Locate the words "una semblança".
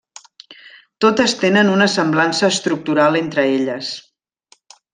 1.73-2.49